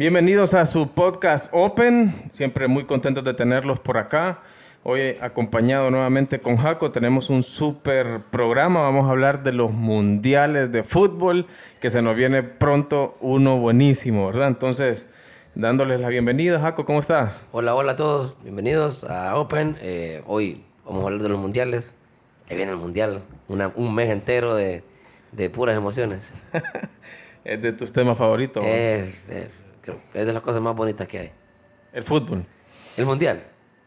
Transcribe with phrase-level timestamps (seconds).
[0.00, 2.14] Bienvenidos a su podcast Open.
[2.30, 4.40] Siempre muy contentos de tenerlos por acá.
[4.82, 8.80] Hoy acompañado nuevamente con Jaco, tenemos un súper programa.
[8.80, 11.46] Vamos a hablar de los mundiales de fútbol,
[11.82, 14.48] que se nos viene pronto uno buenísimo, ¿verdad?
[14.48, 15.06] Entonces,
[15.54, 16.58] dándoles la bienvenida.
[16.58, 17.44] Jaco, ¿cómo estás?
[17.52, 18.38] Hola, hola a todos.
[18.42, 19.76] Bienvenidos a Open.
[19.82, 21.92] Eh, hoy vamos a hablar de los mundiales.
[22.48, 23.20] Ahí viene el mundial.
[23.48, 24.82] Una- un mes entero de,
[25.32, 26.32] de puras emociones.
[27.44, 28.62] es de tus temas favoritos.
[28.64, 28.68] ¿no?
[28.70, 31.30] Es, es- creo que es de las cosas más bonitas que hay.
[31.92, 32.44] El fútbol.
[32.96, 33.42] El mundial.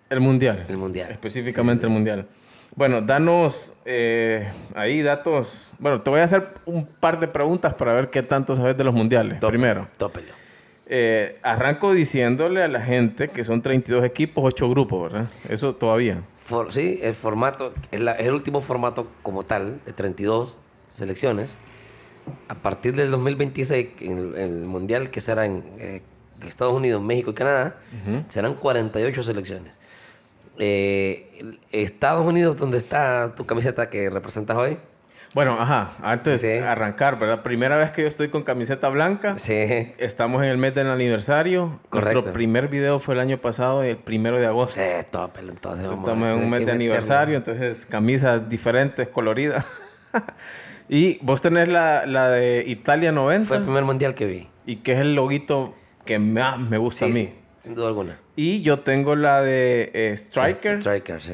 [0.10, 0.66] El mundial.
[0.70, 1.12] El mundial.
[1.12, 2.28] Específicamente el mundial.
[2.76, 5.76] Bueno, danos eh, ahí datos.
[5.80, 8.84] Bueno, te voy a hacer un par de preguntas para ver qué tanto sabes de
[8.84, 9.40] los mundiales.
[9.40, 10.34] Tópelo, Primero, Tópelo.
[10.88, 15.30] eh, arranco diciéndole a la gente que son 32 equipos, 8 grupos, ¿verdad?
[15.50, 16.24] Eso todavía.
[16.36, 20.58] For- sí, el formato, es el último formato como tal, de 32
[20.90, 21.58] selecciones.
[22.48, 26.02] A partir del 2026, en el, mundial que será en eh,
[26.46, 27.78] Estados Unidos, México y Canadá,
[28.28, 29.74] serán 48 selecciones.
[30.60, 34.78] Eh, Estados Unidos, donde está tu camiseta que representas hoy,
[35.34, 36.54] Bueno, ajá, antes Sí, sí.
[36.58, 37.42] arrancar, ¿verdad?
[37.42, 39.36] Primera vez que yo estoy con camiseta blanca.
[39.40, 41.80] sí, Estamos en el mes del aniversario.
[41.90, 42.14] Correcto.
[42.14, 44.80] Nuestro primer video fue el año pasado, el primero de agosto.
[44.80, 45.86] eh, tópelo, entonces.
[45.86, 49.66] vamos Estamos en un mes de aniversario, entonces camisas diferentes, coloridas.
[50.96, 54.48] y vos tenés la, la de Italia 90 Fue el primer mundial que vi.
[54.66, 55.74] y que es el loguito
[56.06, 57.26] que más me gusta Sí, a mí.
[57.28, 58.18] sí, sin duda alguna.
[58.36, 61.34] Y yo tengo la de eh, Striker Striker, sí.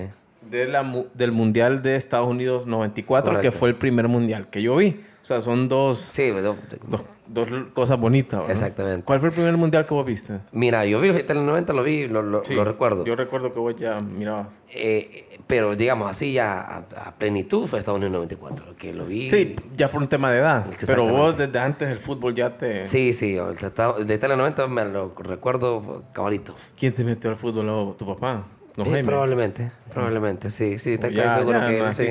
[0.50, 3.58] de la del Mundial de Estados Unidos 94, que Correcto.
[3.60, 5.02] fue el primer mundial que yo vi.
[5.22, 6.56] O sea, son dos, Sí, pero-
[6.88, 8.50] dos, dos cosas bonitas.
[8.50, 9.04] Exactamente.
[9.04, 10.40] ¿Cuál fue el primer mundial que vos viste?
[10.52, 13.06] Mira, yo vi el Italia 90, lo vi, lo, lo- Sí, lo recuerdo.
[13.06, 14.62] Yo recuerdo que vos ya mirabas.
[14.70, 19.30] Eh, pero digamos así ya a, a plenitud fue Estados Unidos 94, que lo vi.
[19.30, 20.66] Sí, ya por un tema de edad.
[20.86, 22.84] Pero vos desde antes del fútbol ya te...
[22.84, 26.56] Sí, sí, el de el de Italia 90 me lo recuerdo cabalito.
[26.78, 27.96] ¿Quién te metió al fútbol?
[27.98, 28.46] ¿Tu papá?
[28.76, 29.04] ¿No, Eh, Jaime?
[29.08, 32.08] probablemente, probablemente, sí, sí, está ya, seguro ya que él, sí.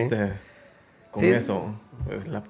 [1.10, 1.28] con Sí.
[1.30, 1.66] eso.
[2.12, 2.42] Es la-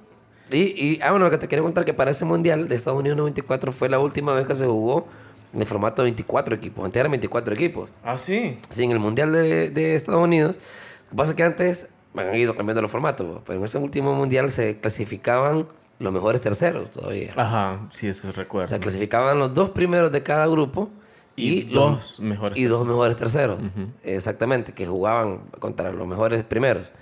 [0.51, 2.99] Y, y ah, bueno, lo que te quería contar que para ese mundial de Estados
[2.99, 5.07] Unidos 94 fue la última vez que se jugó
[5.53, 6.85] en el formato de 24 equipos.
[6.85, 7.91] Antes eran 24 equipos.
[8.03, 8.59] Ah, sí.
[8.71, 10.57] Sí, en el Mundial de, de Estados Unidos.
[10.57, 14.15] Lo que pasa es que antes han ido cambiando los formatos, pero en ese último
[14.15, 15.67] Mundial se clasificaban
[15.99, 17.33] los mejores terceros todavía.
[17.37, 18.67] Ajá, sí, eso O recuerdo.
[18.69, 20.91] sea, clasificaban los dos primeros de cada grupo
[21.37, 22.59] y, los- dos mejores.
[22.59, 23.59] y dos mejores terceros.
[24.05, 26.93] Exactamente, que jugaban contra los mejores primeros.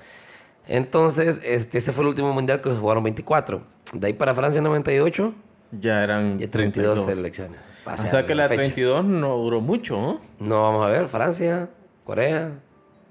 [0.69, 3.63] Entonces, este, ese fue el último mundial que se jugaron 24.
[3.93, 5.35] De ahí para Francia 98,
[5.81, 7.05] ya eran y 32 32.
[7.05, 7.61] selecciones.
[7.87, 8.63] O sea que la fecha.
[8.63, 10.21] 32 no duró mucho, ¿no?
[10.41, 11.69] No, vamos a ver, Francia,
[12.05, 12.59] Corea,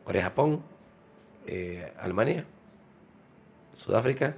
[0.03, 0.61] Corea-Japón,
[1.47, 2.45] eh, Alemania,
[3.77, 4.35] Sudáfrica.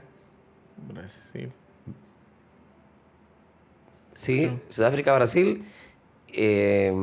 [0.94, 1.52] Brasil.
[4.14, 5.64] Sí, Sudáfrica, Brasil.
[6.34, 6.94] eh,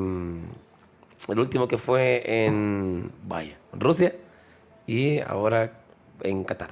[1.29, 4.15] el último que fue en, vaya, Rusia.
[4.87, 5.73] Y ahora
[6.23, 6.71] en Qatar.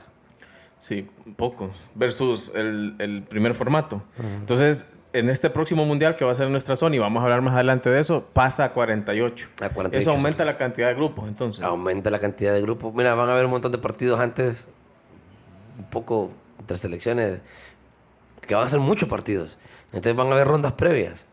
[0.78, 1.70] Sí, pocos.
[1.94, 4.03] Versus el, el primer formato.
[4.41, 7.25] Entonces, en este próximo mundial que va a ser en nuestra zona, y vamos a
[7.25, 9.48] hablar más adelante de eso, pasa a 48.
[9.60, 11.64] A 48, Eso aumenta la cantidad de grupos, entonces.
[11.64, 12.94] Aumenta la cantidad de grupos.
[12.94, 14.69] Mira, van a haber un montón de partidos antes,
[15.78, 17.42] un poco entre selecciones,
[18.47, 19.58] que van a ser muchos partidos.
[19.86, 21.26] Entonces van a haber rondas previas.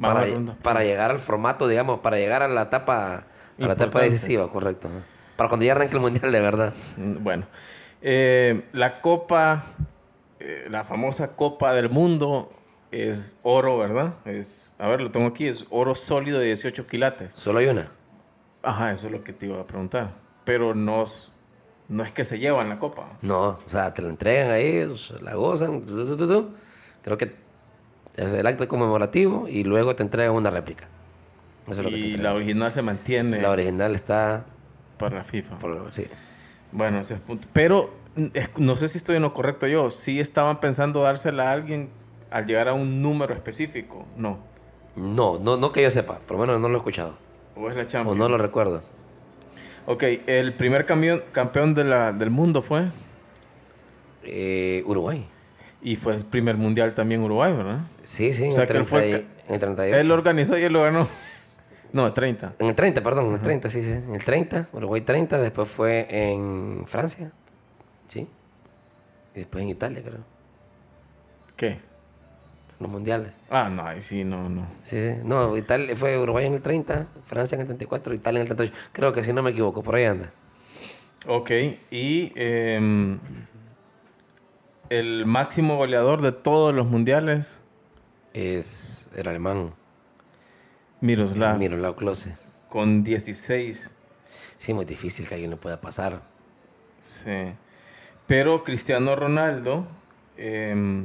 [0.00, 3.24] Para, haber rondas para llegar al formato, digamos, para llegar a la etapa,
[3.60, 4.88] a la etapa decisiva, correcto.
[5.40, 6.74] Para cuando ya arranque el mundial de verdad.
[6.98, 7.46] Mm, Bueno,
[8.02, 9.64] eh, la copa,
[10.38, 12.52] eh, la famosa Copa del Mundo
[12.90, 14.12] es oro, ¿verdad?
[14.26, 17.32] Es, a ver, lo tengo aquí, es oro sólido de 18 quilates.
[17.32, 17.88] Solo hay una.
[18.62, 20.10] Ajá, eso es lo que te iba a preguntar.
[20.44, 21.32] Pero no, es-
[21.88, 23.06] no es que se llevan la copa.
[23.22, 24.86] No, o sea, te la entregan ahí,
[25.22, 25.80] la gozan.
[25.86, 26.50] tu, tu, tu.
[27.00, 27.32] Creo que
[28.14, 30.86] es el acto conmemorativo y luego te entregan una réplica.
[31.66, 34.44] Eso es lo que te Y la original se mantiene La original está
[35.00, 35.58] para FIFA.
[35.58, 36.06] por, sí.
[36.72, 37.48] Bueno, ese es punto.
[37.52, 38.26] Pero mm,
[38.58, 39.90] no sé si estoy en lo correcto yo.
[39.90, 41.88] Sí estaban pensando dársela a alguien
[42.30, 44.06] al llegar a un número específico.
[44.16, 44.38] No.
[44.96, 47.16] No, no, no que yo sepa, por lo menos no lo he escuchado.
[47.56, 48.18] O es la O Champions.
[48.18, 48.80] no lo recuerdo.
[49.86, 52.86] Ok, el primer campeón, campeón de la, del mundo fue.
[54.22, 55.26] Eh, Uruguay.
[55.82, 57.80] Y fue el primer mundial también Uruguay, ¿verdad?
[58.02, 59.96] Sí, sí, O sea, el que él fue 30 el y- en el 38.
[60.00, 61.08] Él lo organizó y él lo ganó.
[61.92, 62.54] No, 30.
[62.58, 63.92] En el 30, perdón, en el 30, sí, sí.
[63.92, 67.32] En el 30, Uruguay 30, después fue en Francia,
[68.06, 68.28] sí.
[69.34, 70.20] Y después en Italia, creo.
[71.56, 71.78] ¿Qué?
[72.78, 73.38] Los mundiales.
[73.50, 74.66] Ah, no, ahí sí, no, no.
[74.82, 75.14] Sí, sí.
[75.24, 78.90] No, Italia fue Uruguay en el 30, Francia en el 34, Italia en el 38.
[78.92, 80.30] Creo que si no me equivoco, por ahí anda.
[81.26, 81.50] Ok,
[81.90, 83.18] y em,
[84.88, 87.60] el máximo goleador de todos los mundiales.
[88.32, 89.72] Es el alemán.
[91.00, 91.58] Miroslav.
[91.58, 92.34] Miroslav Klose.
[92.68, 93.94] Con 16.
[94.56, 96.20] Sí, muy difícil que alguien le pueda pasar.
[97.00, 97.52] Sí.
[98.26, 99.86] Pero Cristiano Ronaldo.
[100.42, 101.04] eh,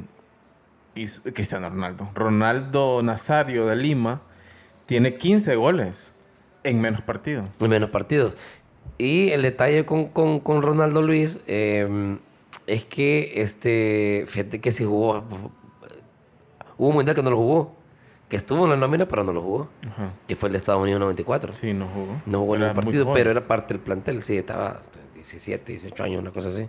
[0.96, 2.10] hizo- Cristiano Ronaldo.
[2.14, 4.22] Ronaldo Nazario de Lima
[4.86, 6.14] tiene 15 goles
[6.64, 7.50] en menos partidos.
[7.60, 8.38] en menos partidos.
[8.98, 12.18] Y el detalle con, con- con Ronaldo Luis eh,
[12.68, 15.26] es que, este, fíjate que si jugó,
[16.78, 17.76] hubo un mundial que no lo jugó,
[18.30, 20.10] que estuvo en la nómina pero no lo jugó, Ajá.
[20.28, 21.54] que fue el de Estados Unidos 94.
[21.54, 22.22] Sí, no jugó.
[22.26, 24.82] No jugó en Era el muy partido, pero era parte del plantel, sí, estaba
[25.14, 26.68] 17, 18 años, una cosa así.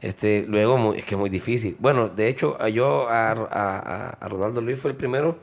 [0.00, 1.76] Este, luego, mu- es que es muy difícil.
[1.78, 5.38] Bueno, de hecho, yo a, a- a- Ronaldo Luis fue el primero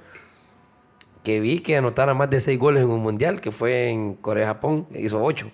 [1.24, 4.88] que vi que anotara más de 6 goles en un mundial, que fue en Corea-Japón,
[4.96, 5.52] hizo 8.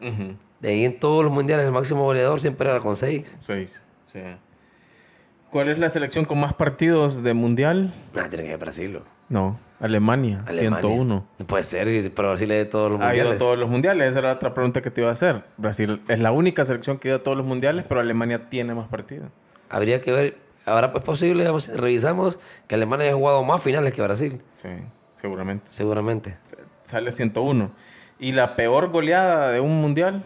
[0.00, 0.36] Ujú.
[0.58, 3.38] De ahí en todos los mundiales el máximo goleador siempre era con 6.
[3.42, 3.82] Seis.
[4.08, 4.20] Sí.
[5.56, 7.90] ¿Cuál es la selección con más partidos de mundial?
[8.14, 9.00] Ah, tiene que ser Brasil.
[9.30, 10.80] No, Alemania, Alemania.
[10.82, 11.26] 101.
[11.38, 13.38] No puede ser, pero Brasil es de todos los Ha ido a mundiales.
[13.38, 14.08] todos los mundiales.
[14.10, 15.44] Esa era otra pregunta que te iba a hacer.
[15.56, 18.74] Brasil es la única selección que ha ido a todos los mundiales, pero Alemania tiene
[18.74, 19.30] más partidos.
[19.70, 20.36] Habría que ver,
[20.66, 22.38] ahora pues posible, vamos, revisamos
[22.68, 24.68] que Alemania haya jugado más finales que Brasil, Sí,
[25.16, 25.64] seguramente.
[25.70, 26.36] seguramente.
[26.84, 27.70] Sale 101.
[28.18, 30.22] ¿Y la peor goleada de un mundial?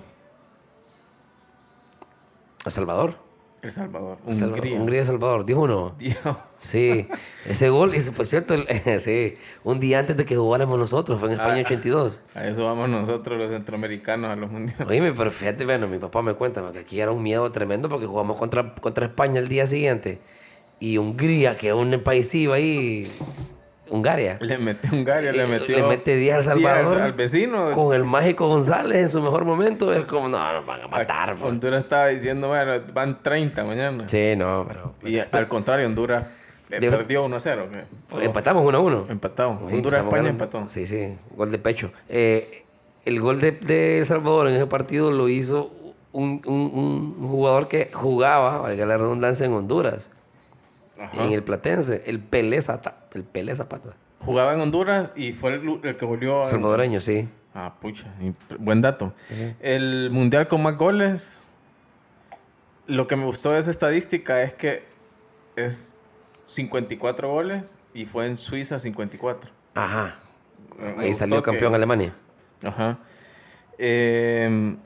[2.67, 3.30] El Salvador.
[3.63, 4.17] El Salvador.
[4.31, 4.55] Salvador.
[4.59, 4.81] Hungría.
[4.81, 5.45] Hungría, Salvador.
[5.45, 5.95] Dijo uno.
[5.99, 6.17] Dios.
[6.59, 7.07] Sí,
[7.47, 8.67] ese gol, y por cierto, el-
[9.01, 11.65] sí, un día antes de que jugáramos nosotros, fue en España Ah.
[11.67, 12.23] 82.
[12.35, 14.87] A eso vamos nosotros los centroamericanos a los mundiales.
[14.89, 18.07] Oíme, pero fíjate, bueno, mi papá me cuenta que aquí era un miedo tremendo porque
[18.07, 20.21] jugamos contra, contra España el día siguiente.
[20.79, 23.07] Y Hungría, que es un paísito ahí,
[23.91, 25.77] Hungaria, Le metió Hungría, le Eh, metió.
[25.77, 27.03] le mete 10 al Salvador.
[27.03, 27.73] al vecino.
[27.73, 31.33] con el mágico González en su mejor momento, es como, no, nos van a matar.
[31.33, 31.43] pues.
[31.43, 34.09] Honduras estaba diciendo, bueno, van 30 mañana.
[34.09, 34.93] Sí, no, pero...
[35.05, 36.25] Y al contrario, Honduras
[36.71, 37.67] eh, De- perdió 1 a 0.
[37.73, 38.25] ¿qué?
[38.25, 39.07] Empatamos 1 a 1.
[39.09, 39.51] Empatado.
[39.51, 40.45] Sí, Honduras, empezamos España ganando.
[40.45, 40.69] empató.
[40.69, 41.91] Sí, sí, gol de pecho.
[42.09, 42.65] Eh,
[43.05, 45.73] el gol de, de El Salvador en ese partido lo hizo
[46.13, 50.13] un, un- un jugador que jugaba, valga la redundancia, en Honduras,
[51.01, 51.25] Ajá.
[51.25, 53.91] en el Platense, el Pelé, Zata- el Pelé Zapata.
[54.21, 56.47] Jugaba en Honduras y fue el, el que volvió a...
[56.47, 57.27] Salvadoreño, sí.
[57.55, 58.07] Ah, pucha,
[58.59, 59.13] buen dato.
[59.61, 61.49] El mundial con más goles,
[62.87, 64.85] lo que me gustó de esa estadística es que
[65.57, 65.95] es
[66.47, 69.51] 54 goles y fue en Suiza 54.
[69.75, 70.15] Ajá.
[70.79, 72.13] Me- Ahí salió que- campeón Alemania.
[72.63, 72.99] Ajá.
[73.79, 74.77] Eh,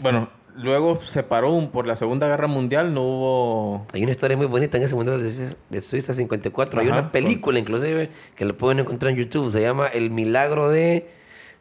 [0.00, 0.28] bueno,
[0.62, 3.86] luego se paró un- por la Segunda Guerra Mundial, no hubo...
[3.92, 6.80] Hay una historia muy bonita en ese mundial de Suiza, de Suiza 54.
[6.80, 9.50] Hay una película, inclusive, que lo pueden encontrar en YouTube.
[9.50, 11.08] Se llama El Milagro de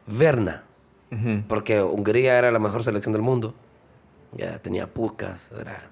[0.07, 0.63] Verna.
[1.47, 3.55] Porque Hungría era la mejor selección del mundo.
[4.33, 5.89] Ya tenía Puskas, era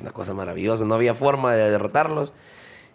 [0.00, 0.86] una cosa maravillosa.
[0.86, 2.32] No había forma de derrotarlos.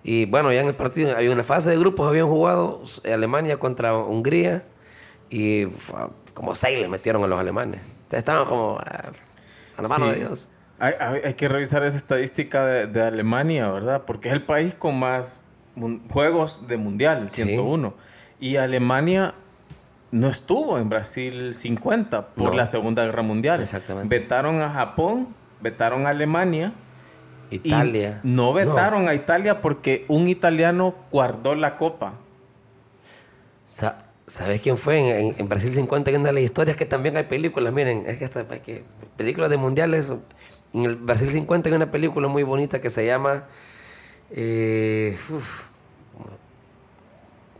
[0.03, 3.57] Y bueno, ya en el partido había una fase de grupos, habían jugado eh, Alemania
[3.59, 4.65] contra Hungría.
[5.29, 5.65] Y
[6.33, 7.81] como seis le metieron a los alemanes.
[8.11, 9.11] Estaban como ah,
[9.77, 10.11] a la mano Sí.
[10.13, 10.49] de Dios.
[10.79, 14.03] Hay, hay- hay que revisar esa estadística de, de Alemania, ¿verdad?
[14.05, 15.43] Porque es el país con más
[16.09, 17.43] juegos de mundial, Sí.
[17.43, 17.93] 101.
[18.39, 19.33] Y Alemania
[20.11, 22.53] no estuvo en Brasil 50 por No.
[22.55, 23.59] la Segunda Guerra Mundial.
[23.61, 24.17] Exactamente.
[24.19, 25.29] Vetaron a Japón,
[25.61, 26.73] vetaron a Alemania.
[27.51, 28.19] y Italia.
[28.23, 32.13] no vetaron a Italia porque un italiano guardó la copa.
[33.65, 34.97] Sa- ¿Sabes quién fue?
[34.97, 37.73] En, en- en Brasil 50 hay una de las historias que también hay películas.
[37.73, 38.83] Miren, es que, hasta, es que
[39.17, 40.11] películas de mundiales.
[40.73, 43.45] En el Brasil 50 hay una película muy bonita que se llama.
[44.31, 45.63] eh, uf,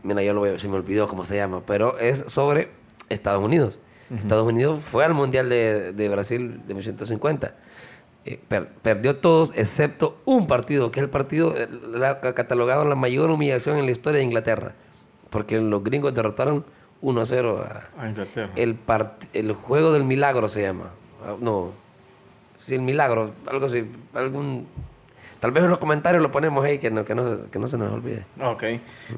[0.02, 2.70] mira, yo lo veo, se me olvidó cómo se llama, pero es sobre
[3.08, 3.78] Estados Unidos.
[4.14, 7.54] Estados Unidos fue al mundial de, de Brasil de 1950.
[8.24, 11.54] Eh, per- perdió todos excepto un partido, que es el partido
[11.92, 14.74] la- catalogado la mayor humillación en la historia de Inglaterra.
[15.30, 16.64] Porque los gringos derrotaron
[17.00, 17.64] 1 a 0
[17.96, 18.52] a, A Inglaterra.
[18.56, 20.90] el, part- el juego del milagro se llama.
[21.24, 21.72] Ah, No.
[22.58, 23.32] Sí, el milagro.
[23.50, 23.90] Algo así.
[24.14, 24.66] Algún.
[25.40, 27.76] Tal vez en los comentarios lo ponemos ahí que no, que no, que no se
[27.76, 28.24] nos olvide.
[28.42, 28.64] Ok,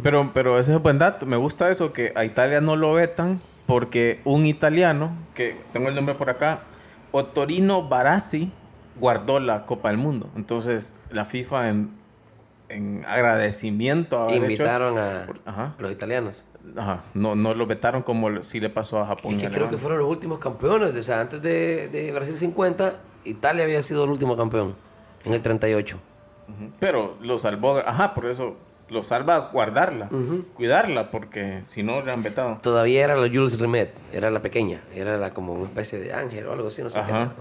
[0.02, 1.24] pero, pero ese es buen dato.
[1.26, 5.94] Me gusta eso, que a Italia no lo vetan porque un italiano, que tengo el
[5.94, 6.62] nombre por acá,
[7.12, 8.50] Ottorino Barassi,
[8.96, 10.28] guardó la Copa del Mundo.
[10.34, 11.90] Entonces, la FIFA en,
[12.68, 15.74] en agradecimiento a Invitaron a Ajá.
[15.78, 16.44] los italianos.
[16.76, 19.32] Ajá, no, no lo vetaron como sí le pasó a Japón.
[19.32, 20.94] Es y que a creo que fueron los últimos campeones.
[20.94, 22.94] O sea, antes de, de Brasil 50,
[23.24, 24.74] Italia había sido el último campeón.
[25.24, 25.96] En el 38.
[26.48, 26.70] Ujú.
[26.78, 28.56] Pero lo salvó, ajá, por eso
[28.88, 30.08] lo salva guardarla,
[30.54, 32.56] cuidarla, porque si no le han vetado.
[32.62, 33.92] Todavía era la Jules Rimet.
[34.12, 34.80] Era la pequeña.
[34.94, 36.82] Era la, como una especie de ángel o algo así.
[36.82, 37.32] No sé qué era.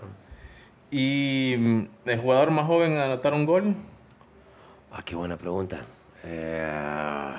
[0.92, 3.76] Y mm, el jugador más joven en anotar un gol,
[4.98, 5.80] Ah, qué buena pregunta.
[6.24, 7.36] Eh...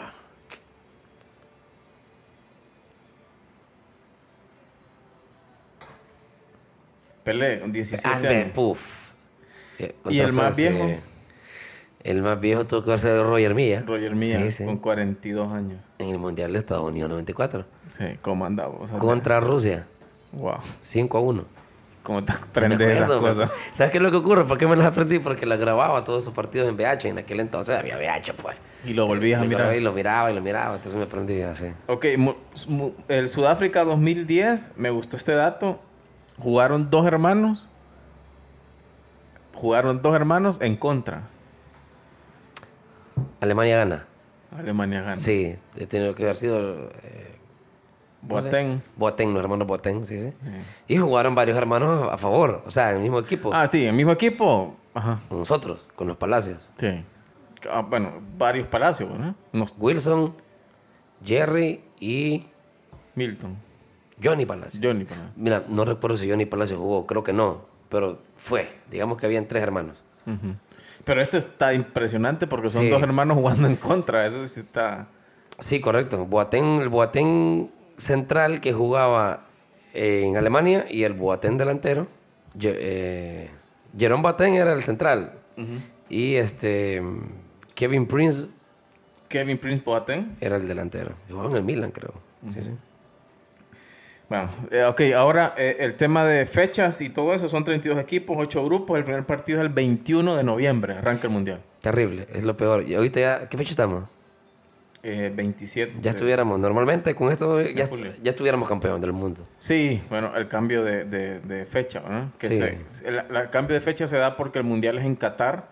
[7.24, 8.52] Pelé, con 17 ah, años.
[8.54, 9.12] Puff.
[9.80, 10.88] Eh, ¿Y el más viejo?
[12.04, 13.82] El más viejo tuvo que ser Roger Milla.
[13.84, 14.64] Roger Milla, sí, sí.
[14.64, 15.84] con 42 años.
[15.98, 17.66] En el Mundial de Estados Unidos 94.
[17.90, 18.78] Sí, comandado.
[18.80, 19.84] O sea, Contra Rusia.
[20.30, 20.58] Wow.
[20.80, 21.57] 5 a 1.
[22.08, 23.36] ¿Cómo te Sí, aprendes las acuerdo, cosas?
[23.50, 23.58] man.
[23.70, 24.46] ¿Sabes qué es lo que ocurre?
[24.46, 25.18] ¿Por qué me las aprendí?
[25.18, 27.04] Porque las grababa todos esos partidos en VH.
[27.10, 28.56] En aquel entonces había VH, pues.
[28.86, 29.76] Y lo volvías a mirar.
[29.76, 30.76] Y lo miraba y lo miraba.
[30.76, 31.66] Entonces me aprendí así.
[31.86, 32.06] Ok,
[33.08, 35.80] el Sudáfrica 2010, me gustó este dato.
[36.38, 37.68] Jugaron dos hermanos.
[39.54, 41.24] Jugaron dos hermanos en contra.
[43.40, 44.06] Alemania gana.
[44.58, 45.16] Alemania gana.
[45.16, 46.88] Sí, he tenido que haber sido.
[47.02, 47.37] eh,
[48.22, 48.82] Boateng.
[48.96, 50.32] Boateng, los hermanos Boateng, sí, sí.
[50.88, 53.52] Y jugaron varios hermanos a favor, o sea, en el mismo equipo.
[53.54, 54.76] Ah, sí, el mismo equipo.
[54.94, 55.20] Ajá.
[55.30, 56.68] Nosotros, con los Palacios.
[56.76, 57.04] Sí.
[57.70, 59.34] Ah, bueno, varios palacios, ¿no?
[59.52, 60.32] Unos Wilson,
[61.24, 62.46] Jerry y
[63.14, 63.56] Milton.
[64.22, 64.80] Johnny Palacios.
[64.84, 65.30] Johnny, perdón.
[65.36, 68.78] Mira, no recuerdo si Johnny Palacios jugó, creo que no, pero fue.
[68.90, 70.02] Digamos que habían tres hermanos.
[71.04, 72.90] Pero este está impresionante porque son Sí.
[72.90, 74.26] dos hermanos jugando en contra.
[74.26, 75.06] Eso sí está.
[75.58, 76.26] Sí, correcto.
[76.26, 79.42] Boateng, el Boateng central que jugaba
[79.92, 82.06] en Alemania y el Boateng delantero.
[82.60, 83.50] Eh,
[83.96, 85.32] Jerome Boateng era el central.
[86.08, 87.02] Y este
[87.74, 88.46] Kevin Prince
[89.28, 90.36] Kevin Prince Boateng.
[90.40, 91.12] era el delantero.
[91.28, 92.14] Jugaba en el Milan, creo.
[92.50, 92.72] Sí, sí.
[94.28, 98.36] Bueno, eh, ok, ahora eh, el tema de fechas y todo eso son 32 equipos,
[98.38, 98.98] 8 grupos.
[98.98, 101.60] El primer partido es el 21 de noviembre, arranca el mundial.
[101.80, 102.86] Terrible, es lo peor.
[102.86, 104.10] Y ahorita ya, ¿qué fecha estamos?
[105.02, 105.94] Eh, 27.
[106.02, 109.46] Ya estuviéramos, normalmente con esto ya, est- ya estuviéramos campeón del mundo.
[109.58, 112.32] Sí, bueno, el cambio de, de- de fecha, ¿no?
[112.36, 112.58] Que Sí.
[112.90, 115.68] se- el, el cambio de fecha se da porque el mundial es en Qatar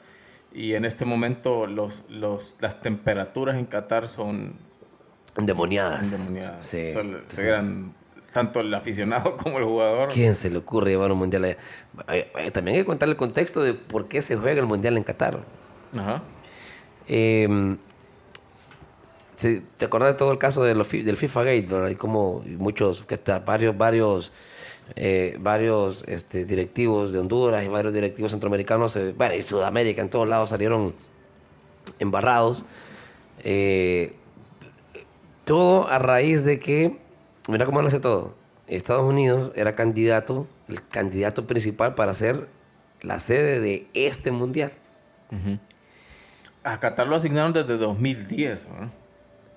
[0.54, 4.54] y en este momento los, los, las temperaturas en Qatar son
[5.36, 6.12] Endemoniadas.
[6.20, 6.64] endemoniadas.
[6.64, 6.86] Sí.
[6.94, 7.52] Entonces,
[8.32, 10.08] tanto el aficionado como el jugador.
[10.12, 11.56] ¿Quién se le ocurre llevar un mundial
[12.06, 12.52] allá?
[12.52, 15.40] También hay que contar el contexto de por qué se juega el mundial en Qatar.
[15.96, 16.22] Ajá.
[17.08, 17.76] Eh,
[19.36, 21.66] sí, ¿Te acordás de todo el caso de del FIFA Gate?
[21.66, 21.86] ¿verdad?
[21.86, 24.32] Hay como muchos, que está, varios, varios,
[24.96, 30.10] eh, varios este, directivos de Honduras y varios directivos centroamericanos, eh, bueno, y Sudamérica, en
[30.10, 30.94] todos lados salieron
[31.98, 32.64] embarrados.
[33.44, 34.14] Eh,
[35.44, 36.98] todo a raíz de que,
[37.48, 38.34] mira cómo lo hace todo.
[38.66, 42.48] Estados Unidos era candidato, el candidato principal para ser
[43.00, 44.72] la sede de este mundial.
[46.64, 49.05] A Qatar lo asignaron desde 2010, ¿no?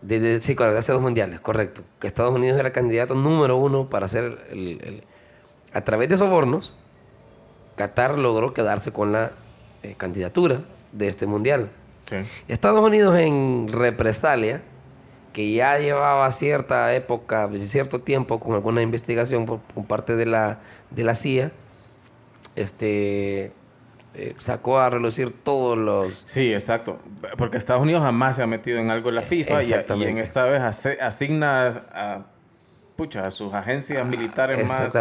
[0.01, 1.81] Desde, sí, hace dos mundiales, correcto.
[1.99, 5.03] Que Estados Unidos era candidato número uno para hacer el, el-
[5.73, 6.75] A través de sobornos,
[7.75, 9.31] Qatar logró quedarse con la
[9.83, 10.61] eh, candidatura
[10.93, 11.69] de este mundial.
[12.09, 12.15] Sí.
[12.47, 14.61] Estados Unidos en represalia,
[15.33, 20.59] que ya llevaba cierta época, cierto tiempo con alguna investigación por, por parte de la,
[20.91, 21.51] de la CIA,
[22.55, 23.51] este,
[24.15, 26.23] eh, sacó a relucir todos los...
[26.25, 26.99] Sí, exacto.
[27.37, 29.67] Porque Estados Unidos jamás se ha metido en algo en la FIFA y,
[29.99, 30.61] y en esta vez
[31.01, 32.25] asigna a,
[32.95, 34.91] pucha, a sus agencias militares más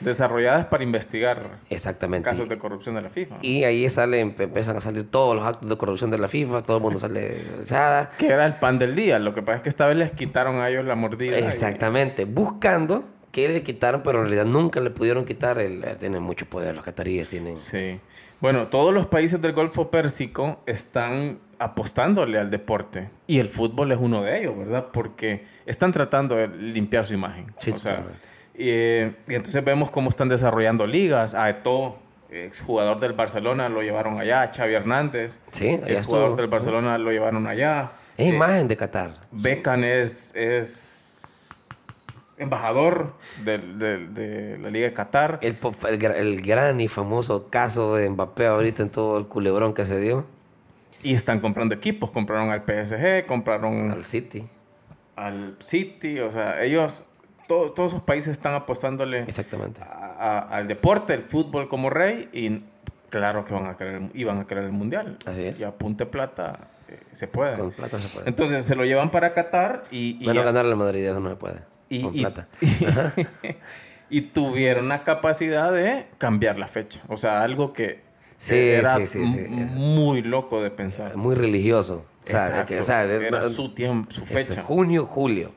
[0.00, 2.28] desarrolladas para investigar Exactamente.
[2.30, 3.36] casos de corrupción de la FIFA.
[3.42, 6.78] Y ahí salen, empiezan a salir todos los actos de corrupción de la FIFA, todo
[6.78, 7.36] el mundo sale...
[8.18, 9.18] Que era el pan del día.
[9.18, 11.38] Lo que pasa es que esta vez les quitaron a ellos la mordida.
[11.38, 13.02] y- Exactamente, buscando
[13.32, 15.58] que le quitaron, pero en realidad nunca le pudieron quitar.
[15.58, 17.56] El, eh, tienen mucho poder, los cataríes tienen...
[17.56, 17.98] Sí.
[18.42, 23.08] Bueno, todos los países del Golfo Pérsico están apostándole al deporte.
[23.28, 24.88] Y el fútbol es uno de ellos, ¿verdad?
[24.92, 27.46] Porque están tratando de limpiar su imagen.
[27.56, 28.02] Sí, O sea,
[28.54, 31.34] eh, y entonces vemos cómo están desarrollando ligas.
[31.34, 31.96] A Eto'o,
[32.30, 34.50] exjugador del Barcelona, lo llevaron allá.
[34.52, 35.92] Xavi Hernández, Sí, exjugador
[36.30, 36.36] estuvo.
[36.36, 37.92] del Barcelona, lo llevaron allá.
[38.16, 39.14] Es imagen de Qatar.
[39.30, 40.91] Beckham es, es
[42.42, 45.38] embajador del- de, la Liga de Qatar.
[45.42, 45.52] El,
[45.88, 49.84] el, gra- el gran y famoso caso de Mbappé ahorita en todo el culebrón que
[49.84, 50.26] se dio
[51.02, 52.10] Y están comprando equipos.
[52.10, 54.44] Compraron al PSG, compraron al City.
[55.16, 56.20] al City.
[56.20, 57.04] O sea, ellos,
[57.48, 59.80] to- todos esos países están apostándole Exactamente.
[59.82, 59.86] a-
[60.18, 62.28] a- al deporte, el fútbol como rey.
[62.32, 62.62] Y
[63.08, 65.18] claro que van a querer, iban a querer el mundial.
[65.26, 65.60] Así es.
[65.60, 66.58] Y a plata
[66.88, 67.56] eh, se puede.
[67.58, 68.28] Con plata se puede.
[68.28, 71.36] Entonces se lo llevan para Qatar y, y, Menos ganarle al Madrid, eso no se
[71.36, 71.60] puede.
[71.96, 72.48] Y- con y- plata.
[74.10, 77.00] y tuvieron la capacidad de cambiar la fecha.
[77.08, 78.00] O sea, algo que
[78.36, 79.46] Sí, era sí, sí,
[79.76, 81.16] muy loco de pensar.
[81.16, 82.04] Muy religioso.
[82.26, 82.66] O sea, Exacto.
[82.66, 84.62] que- o sea, de- era no- su tiempo, su fecha.
[84.62, 85.52] junio, julio.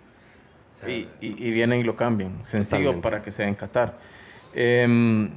[0.87, 2.45] Y, y- y vienen y lo cambian.
[2.45, 3.01] Sencillo Totalmente.
[3.09, 3.97] para que sea en Qatar.
[4.53, 5.31] Em,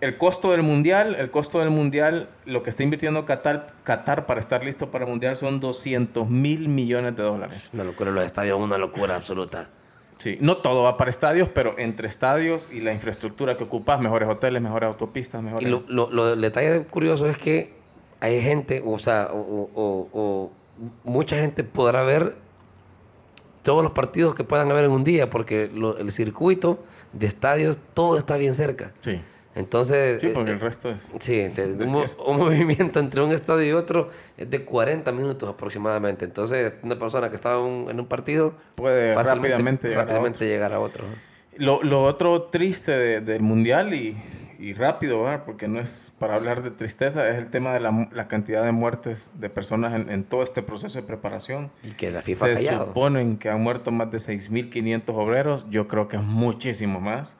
[0.00, 4.40] el costo del mundial, el costo del mundial, lo que está invirtiendo Qatar, Qatar para
[4.40, 7.70] estar listo para el mundial son 200 mil millones de dólares.
[7.74, 9.68] Una locura, los estadios, una locura absoluta.
[10.16, 14.28] Sí, no todo va para estadios, pero entre estadios y la infraestructura que ocupas, mejores
[14.28, 15.66] hoteles, mejores autopistas, mejores...
[15.66, 17.72] Y lo, lo, detalle curioso es que
[18.20, 20.50] hay gente, o sea, o, o- o
[21.04, 22.36] mucha gente podrá ver
[23.62, 27.78] todos los partidos que puedan haber en un día, porque lo- el circuito de estadios,
[27.94, 28.92] todo está bien cerca.
[29.00, 29.20] Sí,
[29.54, 31.10] Entonces, sí, porque eh, el resto es...
[31.18, 36.24] Sí, entonces, Es un, movimiento entre un estadio y otro es de 40 minutos aproximadamente.
[36.24, 40.46] Entonces, una persona que estaba en un, en un partido Puede rápidamente llegar a rápidamente
[40.46, 41.04] llegar a otro.
[41.56, 44.16] Lo, lo otro triste de- del mundial y,
[44.58, 45.42] y rápido, ¿verdad?
[45.44, 48.72] porque no es para hablar de tristeza, es el tema de la, la cantidad de
[48.72, 51.70] muertes de personas en, en todo este proceso de preparación.
[51.82, 52.86] Y que la FIFA ha Se fallado.
[52.86, 57.36] suponen que han muerto más de 6.500 obreros, yo creo que es muchísimo más,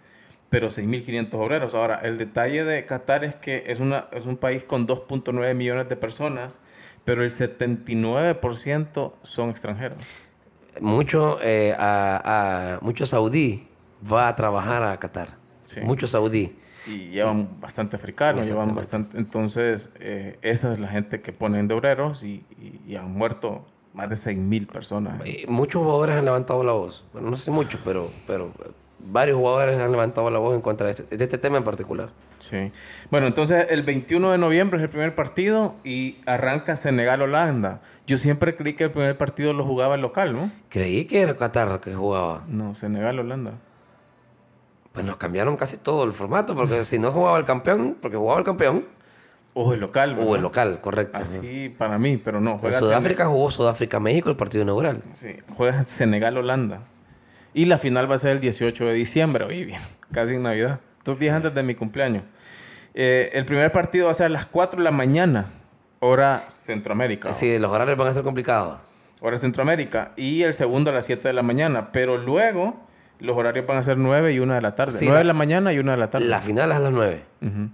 [0.52, 1.74] pero 6.500 obreros.
[1.74, 5.88] Ahora, el detalle de Qatar es que es, una, es un país con 2.9 millones
[5.88, 6.60] de personas,
[7.04, 9.98] pero el 79% son extranjeros.
[10.80, 13.66] Mucho, eh, a, a- mucho saudí
[14.10, 15.36] va a trabajar a Qatar.
[15.66, 15.80] Sí.
[15.80, 16.56] Mucho saudí.
[16.86, 19.16] y llevan bastante africanos, llevan bastante.
[19.16, 23.64] Entonces, eh, esa es la gente que ponen de obreros y, y- y han muerto
[23.94, 25.20] más de 6 mil personas.
[25.24, 27.04] Eh, Muchos jugadores han levantado la voz.
[27.12, 28.52] Bueno, no sé muchos, pero, pero
[29.04, 32.10] varios jugadores han levantado la voz en contra de este, de este tema en particular.
[32.40, 32.72] Sí.
[33.10, 37.80] Bueno, entonces el 21 de noviembre es el primer partido y arranca Senegal-Holanda.
[38.06, 40.50] Yo siempre creí que el primer partido lo jugaba el local, ¿no?
[40.68, 42.42] Creí que era Qatar que jugaba.
[42.48, 43.52] No, Senegal-Holanda.
[44.92, 48.40] Pues nos cambiaron casi todo el formato, porque si no jugaba el campeón, porque jugaba
[48.40, 48.84] el campeón,
[49.54, 50.36] O el local, o ¿verdad?
[50.36, 51.20] el local, correcto.
[51.20, 52.52] Así para mí, pero no.
[52.52, 55.02] En Juega Sudáfrica jugó Sudáfrica-México el partido inaugural.
[55.14, 56.80] Sí, juega Senegal-Holanda.
[57.54, 59.80] Y la final va a ser el 18 de diciembre, bien,
[60.12, 60.80] casi en Navidad.
[61.04, 62.22] Dos días antes de mi cumpleaños.
[62.94, 65.46] Eh, el primer partido va a ser a las 4 de la mañana,
[66.00, 67.32] hora Centroamérica.
[67.32, 68.80] Sí, los horarios van a ser complicados.
[69.20, 70.12] hora Centroamérica.
[70.16, 71.92] Y el segundo a las 7 de la mañana.
[71.92, 72.80] Pero luego
[73.20, 74.92] los horarios van a ser 9 y 1 de la tarde.
[74.98, 76.26] Sí, 9 de la- mañana y 1 de la tarde.
[76.26, 77.22] La final es a las 9.
[77.40, 77.70] Ujú.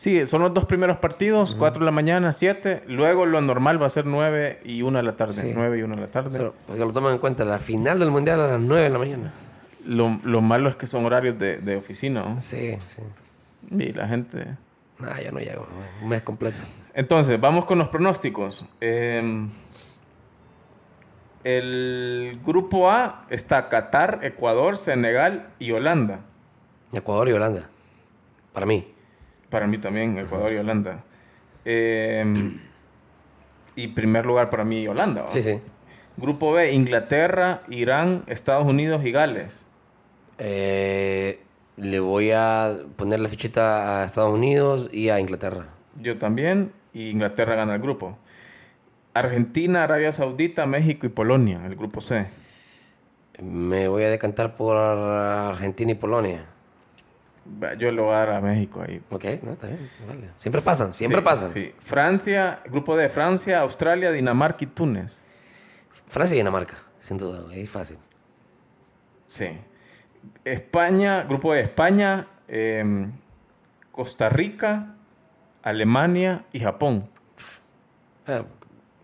[0.00, 2.84] Sí, son los dos primeros partidos, 4 de la mañana, 7.
[2.86, 5.34] Luego lo normal va a ser 9 y 1 de la tarde.
[5.34, 5.52] Sí.
[5.54, 6.38] 9 y 1 de la tarde.
[6.38, 8.98] Pero, porque lo toman en cuenta, la final del mundial a las 9 de la
[8.98, 9.30] mañana.
[9.84, 12.22] Lo, lo malo es que son horarios de, de oficina.
[12.22, 12.40] ¿no?
[12.40, 13.02] Sí, sí.
[13.72, 14.56] Y la gente...
[15.00, 15.68] Nah, ya no llego.
[16.02, 16.64] Un mes completo.
[16.94, 18.64] Entonces, vamos con los pronósticos.
[18.80, 19.48] Eh,
[21.44, 26.20] el grupo A está Qatar, Ecuador, Senegal y Holanda.
[26.90, 27.68] Ecuador y Holanda.
[28.54, 28.94] Para mí.
[29.50, 31.04] Para mí también, Ecuador y Holanda.
[31.64, 32.24] Eh,
[33.76, 35.26] y primer lugar para mí, Holanda.
[35.30, 35.60] Sí, sí.
[36.16, 39.64] Grupo B, Inglaterra, Irán, Estados Unidos y Gales.
[40.38, 41.40] Eh,
[41.76, 45.66] le voy a poner la fichita a Estados Unidos y a Inglaterra.
[45.96, 48.18] Yo también, y Inglaterra gana el grupo.
[49.14, 52.26] Argentina, Arabia Saudita, México y Polonia, el grupo C.
[53.42, 56.44] Me voy a decantar por Argentina y Polonia.
[57.78, 59.02] Yo lo voy a dar a México ahí.
[59.10, 59.90] Ok, no, está bien.
[60.06, 60.30] Vale.
[60.36, 61.50] Siempre pasan, siempre Sí, pasan.
[61.50, 61.74] Sí.
[61.80, 65.24] Francia, grupo D, Francia, Australia, Dinamarca y Túnez.
[66.06, 67.98] Francia y Dinamarca, sin duda, es fácil.
[69.28, 69.46] Sí.
[70.44, 73.06] España, grupo de España, eh,
[73.92, 74.94] Costa Rica,
[75.62, 77.08] Alemania y Japón.
[78.26, 78.42] Eh,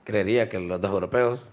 [0.04, 1.46] creería que los dos europeos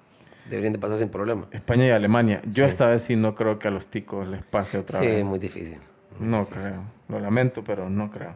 [0.48, 1.48] deberían de pasar sin problema.
[1.52, 2.42] España y Alemania.
[2.46, 2.70] Yo Sí.
[2.70, 5.26] esta vez sí no creo que a los ticos les pase otra Sí, vez.
[5.26, 5.80] muy difícil.
[6.20, 6.84] No creo.
[7.10, 8.36] Lo lamento, pero no creo.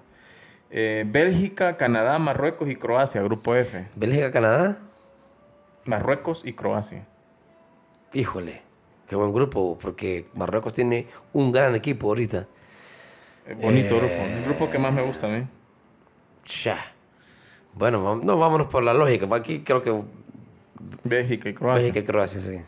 [0.69, 3.87] Eh, Bélgica, Canadá, Marruecos y Croacia, grupo F.
[3.95, 4.77] Bélgica, Canadá,
[5.85, 7.05] Marruecos y Croacia.
[8.13, 8.61] híjole,
[9.07, 12.47] qué buen grupo, porque Marruecos tiene un gran equipo ahorita.
[13.47, 13.99] Eh, bonito Eh.
[13.99, 14.13] grupo.
[14.13, 15.45] El grupo que más me gusta a mí.
[16.63, 16.77] Ya.
[17.73, 19.27] Bueno, no, vámonos por la lógica.
[19.35, 20.01] Aquí creo que
[21.03, 21.83] Bélgica y Croacia.
[21.83, 22.61] Bélgica y Croacia, sí.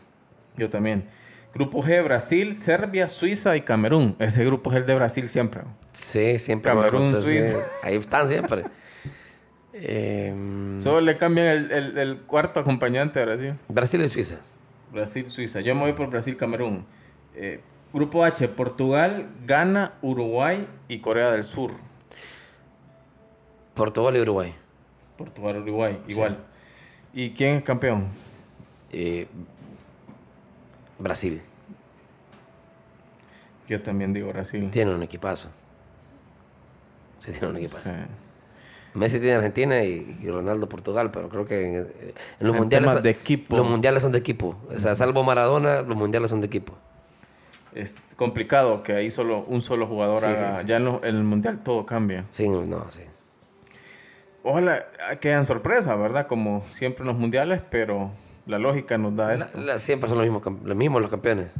[0.56, 1.08] Yo también.
[1.52, 4.14] Grupo G, Brasil, Serbia, Suiza y Camerún.
[4.20, 5.62] Ese grupo es el de Brasil siempre.
[5.92, 6.70] Sí, siempre.
[6.72, 7.58] Camerún, Suiza.
[7.82, 8.64] Ahí están siempre.
[9.72, 13.54] Em, Solo le cambian el, el- el cuarto acompañante a Brasil.
[13.68, 14.36] Brasil y Suiza.
[14.92, 15.60] Brasil, Suiza.
[15.60, 16.84] Yo me voy por Brasil, Camerún.
[17.34, 17.60] Eh,
[17.92, 21.72] grupo H, Portugal, Ghana, Uruguay y Corea del Sur.
[23.74, 24.52] Portugal y Uruguay.
[25.16, 26.38] Portugal, Uruguay, igual.
[27.14, 28.06] ¿Y quién es campeón?
[28.92, 29.26] Eh,
[31.00, 31.40] Brasil.
[33.68, 34.68] Yo también digo Brasil.
[34.70, 35.48] Tiene un equipazo.
[37.18, 37.90] Sí, tiene un equipazo.
[37.90, 37.94] Sí.
[38.94, 41.86] Messi tiene Argentina y, y Ronaldo Portugal, pero creo que en, en
[42.40, 42.90] los En mundiales.
[42.90, 43.56] temas de equipo.
[43.56, 44.60] Los mundiales son de equipo.
[44.74, 46.76] O sea, salvo Maradona, los mundiales son de equipo.
[47.72, 50.56] Es complicado que ahí solo un solo jugador Sí, sí, haga.
[50.56, 50.66] sí.
[50.66, 52.24] Ya en, lo- en el mundial todo cambia.
[52.32, 53.02] Sí, no, sí.
[54.42, 54.84] Ojalá
[55.20, 56.26] quedan sorpresas, ¿verdad?
[56.26, 58.10] Como siempre en los mundiales, pero
[58.50, 59.58] la lógica nos da La- esto.
[59.60, 61.54] la- siempre son los mismos, los mismos los campeones.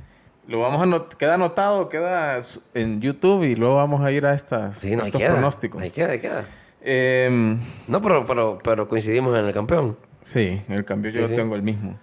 [0.47, 2.39] Lo vamos a not queda anotado, queda
[2.75, 5.33] en YouTube y luego vamos a ir a estas, Sí, no, ahí estos queda.
[5.33, 5.81] pronósticos.
[5.83, 6.45] Ahí queda, ahí queda.
[6.83, 9.97] Em, No, pero, pero, pero coincidimos en el campeón.
[10.23, 11.35] sí, en el cambio yo Sí, sí.
[11.37, 11.99] tengo el mismo.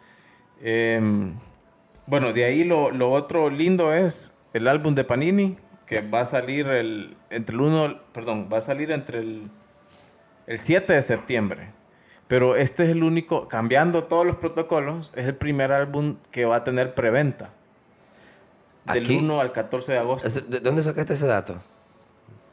[0.61, 1.33] Em,
[2.05, 6.25] bueno, de ahí lo, lo otro lindo es el álbum de Panini, que va a
[6.25, 9.43] salir el, entre el 1, perdón, va a salir entre el,
[10.47, 11.69] el 7 de septiembre.
[12.27, 16.57] Pero este es el único, cambiando todos los protocolos, es el primer álbum que va
[16.57, 17.51] a tener preventa.
[18.93, 21.55] Del Aquí- 1 al 14 de agosto ¿De de dónde sacaste ese dato?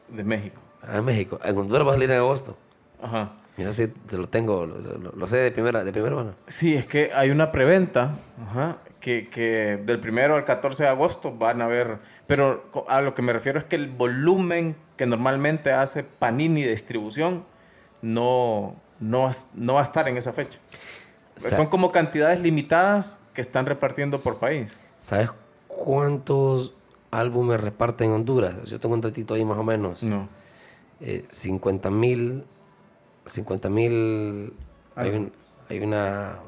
[0.09, 0.61] de México.
[0.83, 1.39] Ah, México.
[1.45, 2.57] En Honduras va a salir en agosto.
[3.03, 3.33] Ajá.
[3.57, 6.35] Yo sí se lo tengo, lo, lo- lo sé de primera, de primera mano.
[6.47, 8.17] Sí, es que hay una preventa
[8.49, 11.99] ajá, que, que del primero al 14 de agosto van a ver.
[12.27, 16.71] Pero a lo que me refiero es que el volumen que normalmente hace Panini de
[16.71, 17.45] distribución
[18.03, 20.59] no, no, va- no va a estar en esa fecha.
[21.37, 24.79] O sea- Son como cantidades limitadas que están repartiendo por país.
[24.99, 25.31] ¿Sabes
[25.67, 26.73] cuántos
[27.11, 28.71] álbumes reparten en Honduras?
[28.71, 30.03] Yo tengo un datito ahí más o menos.
[30.03, 30.29] No.
[31.01, 32.45] Eh, 50 mil.
[33.27, 34.53] 50 mil.
[34.97, 35.33] Hay, un-
[35.69, 36.39] hay una.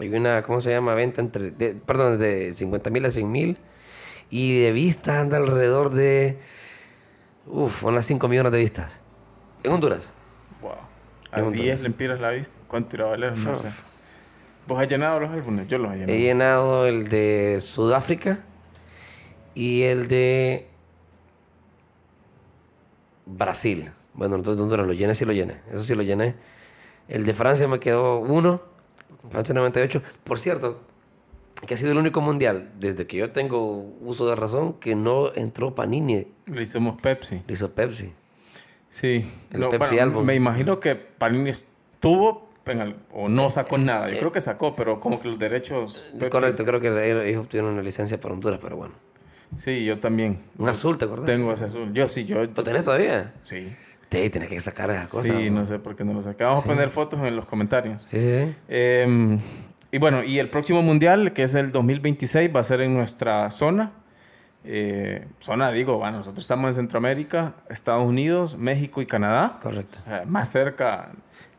[0.00, 0.94] Hay una, ¿cómo se llama?
[0.94, 1.50] Venta entre.
[1.50, 3.58] de- perdón, de 50 mil a 100 mil.
[4.30, 6.38] Y de vistas anda alrededor de.
[7.46, 9.02] Uf, unas 5 millones de vistas.
[9.62, 10.14] En Honduras.
[10.62, 10.72] Wow.
[11.30, 11.64] A Pregúntale.
[11.64, 12.58] 10 lempiras la vista.
[12.68, 13.36] ¿Cuánto irá a valer?
[13.36, 13.68] No sé.
[14.66, 15.66] ¿Vos has llenado los álbumes?
[15.68, 16.12] Yo los he llenado.
[16.12, 18.40] He llenado el de Sudáfrica
[19.54, 20.68] y el de
[23.26, 23.90] Brasil.
[24.14, 25.60] Bueno, entonces Honduras lo llené, sí lo llené.
[25.68, 26.34] Eso sí lo llené.
[27.08, 28.60] El de Francia me quedó uno,
[29.30, 30.02] Francia 98.
[30.24, 30.80] Por cierto,
[31.66, 35.32] que ha sido el único mundial desde que yo tengo uso de razón que no
[35.34, 37.42] entró Panini, Le hicimos Pepsi.
[37.46, 38.12] lo hizo Pepsi.
[38.88, 39.30] Sí.
[39.52, 40.24] El Pepsi Album.
[40.24, 44.10] Me imagino que Panini estuvo en el- o no sacó nada.
[44.10, 46.06] Yo creo que sacó, pero como que los derechos...
[46.18, 46.88] Pepsi- Correcto, creo que
[47.28, 48.94] ellos obtuvieron una licencia para Honduras, pero bueno.
[49.56, 50.40] Sí, yo también.
[50.58, 51.26] Un azul, ¿te acuerdas?
[51.26, 51.92] Tengo ese azul.
[51.94, 52.44] Yo sí, yo...
[52.44, 53.32] ¿Lo tenés todavía?
[53.42, 53.74] Sí.
[54.10, 55.34] Sí, tenés que sacar esa cosa.
[55.38, 56.44] Sí, no sé por qué no lo saqué.
[56.44, 58.02] Vamos a poner fotos en los comentarios.
[58.06, 58.54] Sí, sí, sí.
[58.68, 59.38] Eh,
[59.92, 63.50] y bueno, y el próximo mundial, que es el 2026, va a ser en nuestra
[63.50, 63.92] zona.
[64.64, 69.58] Eh, zona, digo, bueno, nosotros estamos en Centroamérica, Estados Unidos, México y Canadá.
[69.62, 69.98] Correcto.
[70.00, 71.12] O sea, más cerca.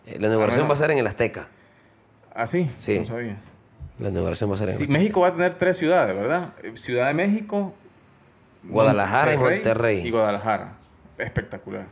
[0.06, 1.48] Eh, La inauguración va a ser en el Azteca.
[2.36, 3.00] Así, Sí.
[3.00, 3.38] no sabía.
[3.98, 5.00] La inauguración va a ser en Sí, el Azteca.
[5.00, 6.54] México va a tener tres ciudades, ¿verdad?
[6.64, 7.74] Eh, Ciudad de México,
[8.64, 10.08] Guadalajara y Monterrey.
[10.08, 10.74] Y Guadalajara.
[11.18, 11.86] Espectacular.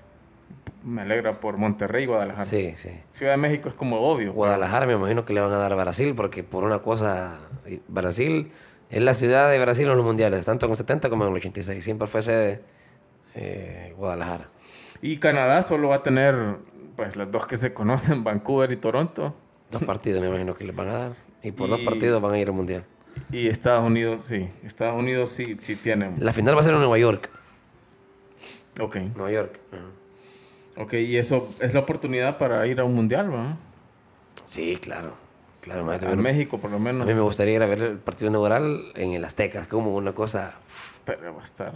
[0.84, 2.46] Me alegra por Monterrey y Guadalajara.
[2.46, 2.92] Sí, sí.
[3.12, 4.32] Ciudad de México es como obvio.
[4.34, 7.40] Guadalajara me imagino que le van a dar a Brasil porque por una cosa,
[7.88, 8.52] Brasil
[8.90, 11.36] es la ciudad de Brasil en los mundiales, tanto en el 70 como en el
[11.38, 11.84] 86.
[11.84, 12.62] Siempre fue sede
[13.36, 14.48] eh, Guadalajara.
[15.02, 16.36] Y Canadá solo va a tener,
[16.96, 19.36] pues, las dos que se conocen, Vancouver y Toronto.
[19.72, 21.12] Dos partidos me imagino que les van a dar.
[21.44, 22.84] Y por dos Y- partidos van a ir al mundial.
[23.32, 24.48] Y Estados Unidos, sí.
[24.64, 26.16] Estados Unidos sí, sí tienen.
[26.20, 27.30] La final va a ser en Nueva York.
[28.80, 28.96] Ok.
[29.16, 29.60] Nueva York.
[29.72, 30.84] ajá.
[30.84, 33.58] Ok, y eso es la oportunidad para ir a un mundial, ¿va?
[34.46, 35.16] Sí, claro.
[35.68, 37.06] Claro, A México, por lo a menos.
[37.08, 39.68] mí me gustaría ir a ver el partido inaugural en el Azteca.
[39.68, 40.56] Como una cosa
[41.06, 41.74] Pero va a estar.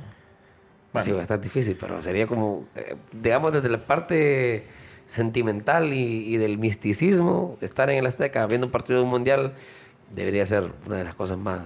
[0.99, 4.65] Sí, va a estar difícil, pero sería como, eh, digamos, desde la parte
[5.05, 9.53] sentimental y, y del misticismo, estar en el Azteca viendo un partido de un mundial
[10.13, 11.61] debería ser una de las cosas más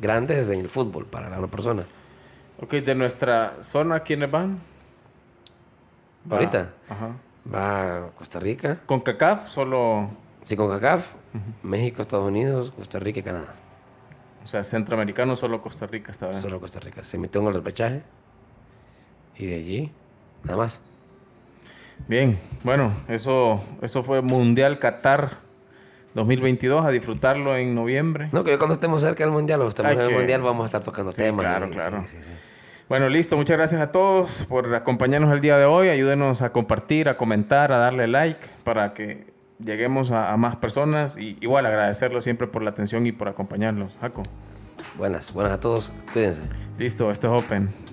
[0.00, 1.84] grandes en el fútbol para una persona.
[2.60, 4.60] Ok, de nuestra zona, ¿quiénes van?
[6.30, 7.16] Va- Ahorita Ajá.
[7.52, 10.08] va Costa Rica, Con CACAF, solo.
[10.42, 11.14] Sí, con CACAF,
[11.62, 13.54] México, Estados Unidos, Costa Rica y Canadá.
[14.44, 16.36] O sea, centroamericano, solo Costa Rica esta vez.
[16.40, 17.04] Solo Costa Rica.
[17.04, 18.02] Se metió en el repechaje
[19.38, 19.92] y de allí,
[20.44, 20.80] nada más.
[22.08, 25.30] Bien, bueno, eso, eso fue Mundial Qatar
[26.14, 26.84] 2022.
[26.84, 28.28] A disfrutarlo en noviembre.
[28.32, 30.66] No, que cuando estemos cerca del mundial o estemos en el que- mundial vamos a
[30.66, 31.42] estar tocando Sí, temas.
[31.46, 32.02] claro, y- claro.
[32.04, 32.30] sí, sí, sí.
[32.88, 33.36] Bueno, listo.
[33.36, 35.88] Muchas gracias a todos por acompañarnos el día de hoy.
[35.88, 39.31] Ayúdenos a compartir, a comentar, a darle like para que
[39.64, 41.16] lleguemos a, a más personas.
[41.16, 43.96] Y igual agradecerlos siempre por la atención y por acompañarnos.
[44.00, 44.22] Jaco.
[44.96, 45.92] Buenas, buenas a todos.
[46.12, 46.44] Cuídense.
[46.78, 47.91] Listo, esto es Open.